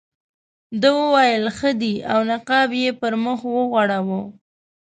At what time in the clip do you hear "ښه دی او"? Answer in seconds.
1.57-2.19